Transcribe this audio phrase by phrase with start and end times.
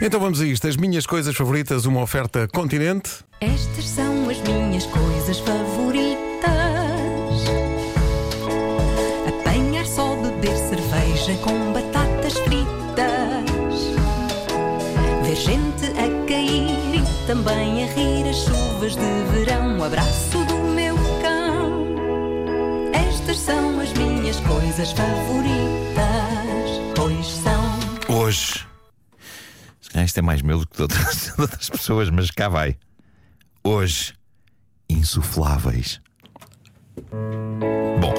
[0.00, 0.68] Então vamos a isto.
[0.68, 3.24] As minhas coisas favoritas, uma oferta continente.
[3.40, 6.20] Estas são as minhas coisas favoritas:
[9.26, 13.46] apanhar só, beber cerveja com batatas fritas,
[15.24, 19.78] ver gente a cair e também a rir as chuvas de verão.
[19.78, 21.86] O abraço do meu cão.
[22.92, 28.14] Estas são as minhas coisas favoritas, pois são.
[28.14, 28.75] Hoje.
[29.96, 32.76] Calhar isto é mais meu do que de outras, de outras pessoas, mas cá vai.
[33.64, 34.12] Hoje.
[34.90, 36.02] Insufláveis.
[37.98, 38.12] Bom,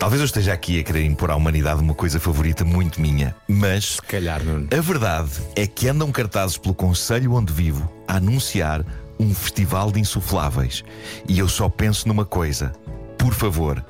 [0.00, 3.84] talvez eu esteja aqui a querer impor à humanidade uma coisa favorita muito minha, mas.
[3.84, 4.68] Se calhar, Nuno.
[4.76, 8.84] A verdade é que andam cartazes pelo Conselho onde vivo a anunciar
[9.18, 10.82] um festival de insufláveis.
[11.28, 12.72] E eu só penso numa coisa:
[13.16, 13.82] por favor,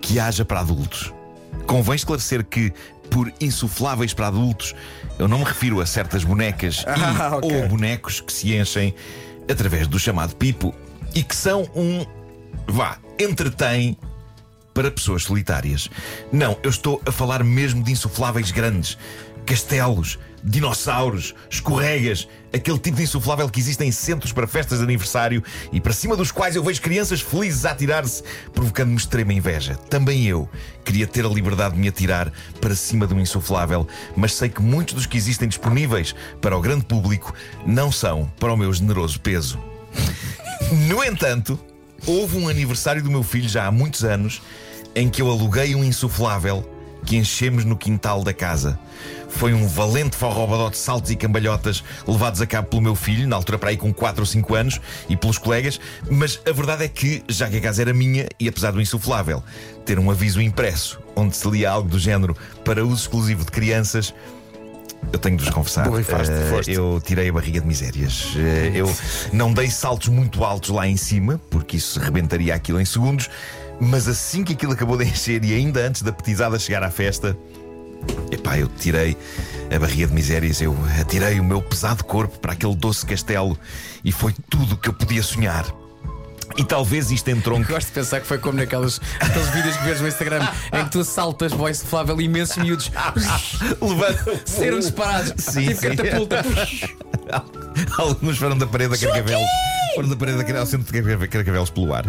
[0.00, 1.12] que haja para adultos.
[1.66, 2.72] Convém esclarecer que,
[3.10, 4.74] por insufláveis para adultos,
[5.18, 7.62] eu não me refiro a certas bonecas e, Ah, ok.
[7.62, 8.94] ou bonecos que se enchem
[9.50, 10.74] através do chamado pipo
[11.14, 12.04] e que são um.
[12.66, 13.96] vá, entretém
[14.74, 15.88] para pessoas solitárias.
[16.30, 18.96] Não, eu estou a falar mesmo de insufláveis grandes,
[19.48, 25.42] castelos, dinossauros, escorregas, aquele tipo de insuflável que existe em centros para festas de aniversário
[25.72, 29.74] e para cima dos quais eu vejo crianças felizes a atirar-se, provocando-me extrema inveja.
[29.88, 30.46] Também eu
[30.84, 34.60] queria ter a liberdade de me atirar para cima de um insuflável, mas sei que
[34.60, 37.32] muitos dos que existem disponíveis para o grande público
[37.66, 39.58] não são para o meu generoso peso.
[40.86, 41.58] No entanto,
[42.06, 44.42] houve um aniversário do meu filho já há muitos anos
[44.94, 46.77] em que eu aluguei um insuflável
[47.08, 48.78] que enchemos no quintal da casa.
[49.30, 53.34] Foi um valente forrobadó de saltos e cambalhotas levados a cabo pelo meu filho, na
[53.34, 54.78] altura para aí com 4 ou 5 anos,
[55.08, 58.46] e pelos colegas, mas a verdade é que, já que a casa era minha, e
[58.46, 59.42] apesar do insuflável
[59.86, 64.12] ter um aviso impresso onde se lia algo do género para uso exclusivo de crianças,
[65.10, 65.88] eu tenho de vos confessar.
[65.88, 66.72] Borrifaste, eh, foste.
[66.72, 68.34] eu tirei a barriga de misérias.
[68.36, 68.94] Eh, eu
[69.32, 73.30] não dei saltos muito altos lá em cima, porque isso rebentaria aquilo em segundos.
[73.80, 77.36] Mas assim que aquilo acabou de encher e ainda antes da petizada chegar à festa,
[78.30, 79.16] epá, eu tirei
[79.74, 83.58] a barriga de misérias, eu atirei o meu pesado corpo para aquele doce castelo
[84.04, 85.64] e foi tudo o que eu podia sonhar.
[86.56, 90.00] E talvez isto entronque Gosto de pensar que foi como naqueles aqueles vídeos que vês
[90.00, 92.90] no Instagram em que tu saltas voice flável imensos miúdos
[93.80, 95.34] levando serão disparados.
[95.36, 95.96] Sim, tipo sim.
[95.96, 96.44] catapulta.
[97.98, 99.48] Alguns foram da parede a carcavelos.
[99.98, 102.04] Foram da parede o centro de carcavelos pelo ar.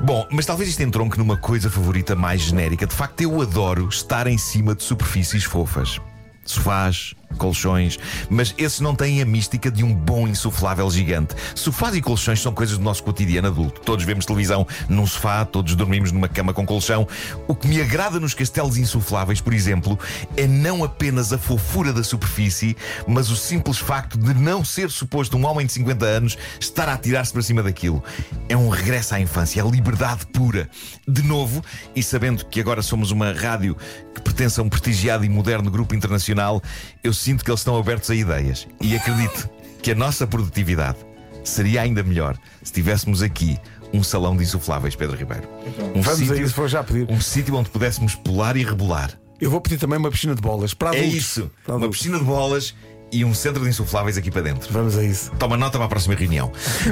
[0.00, 2.86] Bom, mas talvez isto entronque numa coisa favorita mais genérica.
[2.86, 6.00] De facto, eu adoro estar em cima de superfícies fofas.
[6.44, 7.98] Sofás, colchões,
[8.30, 11.34] mas esses não têm a mística de um bom insuflável gigante.
[11.54, 13.80] Sofás e colchões são coisas do nosso cotidiano adulto.
[13.80, 17.06] Todos vemos televisão num sofá, todos dormimos numa cama com colchão.
[17.46, 19.98] O que me agrada nos castelos insufláveis, por exemplo,
[20.36, 22.76] é não apenas a fofura da superfície,
[23.06, 26.94] mas o simples facto de não ser suposto um homem de 50 anos estar a
[26.94, 28.02] atirar-se para cima daquilo.
[28.48, 30.68] É um regresso à infância, é liberdade pura.
[31.06, 31.64] De novo,
[31.94, 33.76] e sabendo que agora somos uma rádio
[34.14, 36.62] que pertence a um prestigiado e moderno grupo internacional,
[37.04, 38.66] eu sinto que eles estão abertos a ideias.
[38.80, 39.48] E acredito
[39.82, 40.98] que a nossa produtividade
[41.44, 43.58] seria ainda melhor se tivéssemos aqui
[43.92, 45.48] um salão de insufláveis, Pedro Ribeiro.
[45.94, 47.06] Um Vamos a sítio- isso, vou já pedir.
[47.10, 49.12] Um sítio onde pudéssemos pular e rebolar.
[49.40, 51.50] Eu vou pedir também uma piscina de bolas para É isso.
[51.64, 51.98] Para Uma adultos.
[51.98, 52.74] piscina de bolas
[53.12, 54.72] e um centro de insufláveis aqui para dentro.
[54.72, 55.30] Vamos a isso.
[55.38, 56.50] Toma nota para a próxima reunião.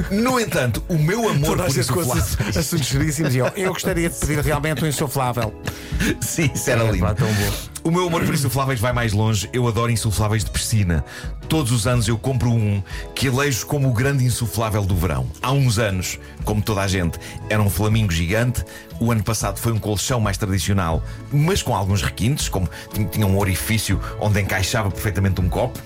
[0.09, 2.57] No entanto, o meu amor por insufláveis.
[2.57, 5.53] assuntos seríssimos e eu, eu gostaria de pedir realmente um insuflável.
[6.21, 7.05] Sim, isso era É, lindo.
[7.05, 7.51] pá, tão bom.
[7.83, 9.47] O meu amor por insufláveis vai mais longe.
[9.53, 11.05] Eu adoro insufláveis de piscina.
[11.47, 12.81] Todos os anos eu compro um
[13.13, 15.27] que elejo como o grande insuflável do verão.
[15.41, 18.63] Há uns anos, como toda a gente, era um flamingo gigante.
[18.99, 22.67] O ano passado foi um colchão mais tradicional, mas com alguns requintes, como
[23.11, 25.77] tinha um orifício onde encaixava perfeitamente um copo.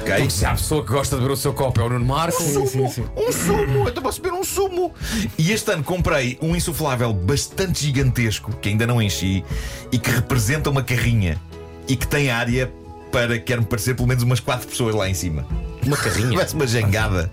[0.00, 0.30] Ok?
[0.30, 2.42] Se há pessoa que gosta de ver o seu copo é o Nuno Marco.
[2.42, 3.04] Sim, sim, sim.
[3.16, 4.92] Um sumo, eu estou a beber um sumo.
[5.38, 9.44] E este ano comprei um insuflável bastante gigantesco, que ainda não enchi,
[9.92, 11.40] e que representa uma carrinha
[11.88, 12.72] e que tem área
[13.12, 15.46] para, quer-me parecer, pelo menos umas quatro pessoas lá em cima.
[15.84, 16.34] Uma carrinha.
[16.34, 17.30] Parece uma jangada.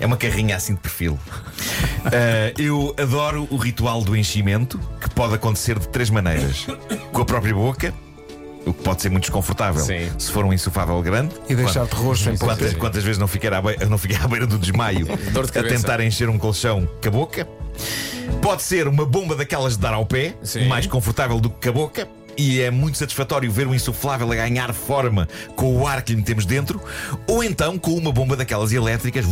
[0.00, 1.18] É uma carrinha assim de perfil.
[2.04, 6.66] Ah, eu adoro o ritual do enchimento, que pode acontecer de três maneiras:
[7.12, 7.94] com a própria boca.
[8.64, 10.10] O que pode ser muito desconfortável Sim.
[10.18, 11.34] se for um insuflável grande.
[11.48, 14.46] E deixar-te roxo em Quantas, quantas vezes não fiquei, à beira, não fiquei à beira
[14.46, 17.48] do desmaio Dor de a tentar encher um colchão com a boca?
[18.40, 20.66] Pode ser uma bomba daquelas de dar ao pé, Sim.
[20.66, 22.08] mais confortável do que com a boca.
[22.36, 26.18] E é muito satisfatório ver um insuflável a ganhar forma com o ar que lhe
[26.18, 26.80] metemos dentro,
[27.26, 29.26] ou então com uma bomba daquelas elétricas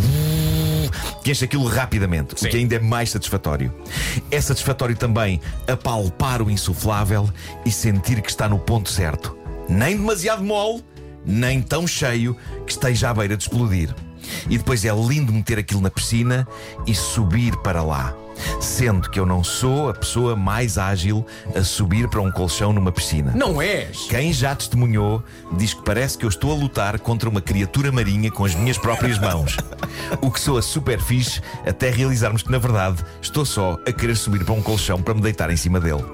[1.22, 2.46] que enche aquilo rapidamente, Sim.
[2.46, 3.72] o que ainda é mais satisfatório.
[4.30, 7.28] É satisfatório também apalpar o insuflável
[7.64, 9.36] e sentir que está no ponto certo.
[9.68, 10.82] Nem demasiado mole,
[11.24, 12.36] nem tão cheio
[12.66, 13.94] que esteja à beira de explodir.
[14.48, 16.46] E depois é lindo meter aquilo na piscina
[16.86, 18.14] e subir para lá.
[18.58, 22.90] Sendo que eu não sou a pessoa mais ágil a subir para um colchão numa
[22.90, 23.32] piscina.
[23.34, 24.06] Não és?
[24.08, 25.22] Quem já testemunhou
[25.52, 28.78] diz que parece que eu estou a lutar contra uma criatura marinha com as minhas
[28.78, 29.56] próprias mãos.
[30.20, 34.44] O que soa super fixe até realizarmos que, na verdade, estou só a querer subir
[34.44, 36.04] para um colchão para me deitar em cima dele.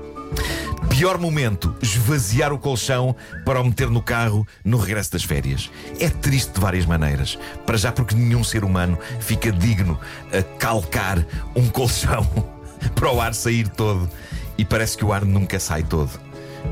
[0.96, 3.14] Pior momento, esvaziar o colchão
[3.44, 5.70] para o meter no carro no regresso das férias.
[6.00, 7.38] É triste de várias maneiras.
[7.66, 10.00] Para já, porque nenhum ser humano fica digno
[10.32, 11.22] a calcar
[11.54, 12.26] um colchão
[12.96, 14.08] para o ar sair todo.
[14.56, 16.19] E parece que o ar nunca sai todo.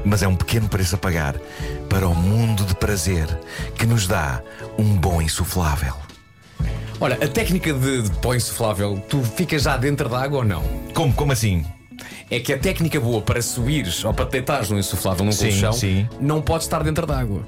[0.06, 1.38] Mas é um pequeno preço a pagar
[1.90, 3.26] para o mundo de prazer
[3.76, 4.42] que nos dá
[4.78, 5.96] um bom insuflável.
[6.98, 10.62] Olha, a técnica de, de pó insuflável, tu ficas já dentro da água ou não?
[10.94, 11.62] Como, como assim?
[12.30, 15.50] É que a técnica boa para subires ou para te deitares num insuflável num Sim,
[15.50, 16.08] colchão sim.
[16.20, 17.46] não pode estar dentro da água.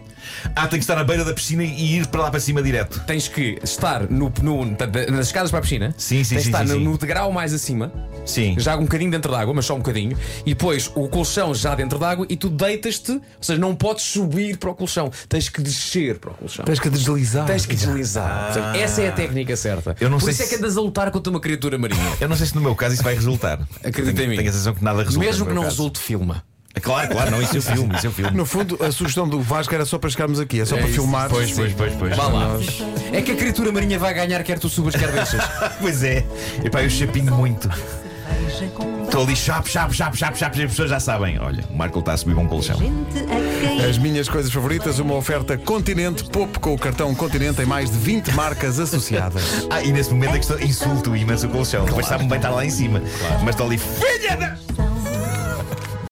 [0.54, 3.00] Ah, tem que estar à beira da piscina e ir para lá para cima direto.
[3.06, 4.64] Tens que estar no, no-
[5.10, 5.94] nas escadas para a piscina.
[5.96, 6.84] Sim, sim, Tens sim, que estar sim, no, sim.
[6.84, 7.92] no degrau mais acima.
[8.24, 8.56] Sim.
[8.58, 10.16] Já um bocadinho dentro da água, mas só um bocadinho.
[10.44, 13.12] E depois o colchão já dentro da água e tu deitas-te.
[13.12, 15.10] Ou seja, não podes subir para o colchão.
[15.28, 16.64] Tens que descer para o colchão.
[16.64, 17.46] Tens que deslizar.
[17.46, 18.52] Tens que deslizar.
[18.52, 19.94] Portanto, essa é a técnica certa.
[20.00, 22.16] Eu não Por sei isso é se- que andas a lutar contra uma criatura marinha.
[22.20, 23.60] Eu não sei se no meu caso isso vai resultar.
[23.84, 24.36] Acredita tenho, em mim.
[24.36, 25.18] Tenho a sensação que nada resulta.
[25.26, 25.74] Mesmo que não caso.
[25.76, 26.42] resulte, filma.
[26.80, 28.30] Claro, claro, não, isso é filme, isso é filme.
[28.36, 30.94] No fundo, a sugestão do Vasco era só para chegarmos aqui, é só para isso.
[30.94, 31.28] filmar.
[31.28, 32.16] Pois, pois, pois, pois.
[32.16, 32.58] Vá lá.
[33.12, 35.42] É que a criatura marinha vai ganhar, quer tu subas, quer deixas.
[35.80, 36.24] Pois é.
[36.64, 37.68] Epá, eu chapinho muito.
[38.56, 41.38] Cerveja com Estou ali, chap, chap, chap, chap, chap, e as pessoas já sabem.
[41.38, 42.76] Olha, o Marco está a subir um colchão.
[42.78, 43.84] gente a cair.
[43.88, 47.98] As minhas coisas favoritas, uma oferta Continente, Pop com o cartão Continente em mais de
[47.98, 49.66] 20 marcas associadas.
[49.70, 51.84] Ah, e nesse momento é que estou, insulto imenso o colchão.
[51.84, 53.02] Depois sabe-me bem estar lá em cima.
[53.40, 54.65] Mas estou ali, filha da.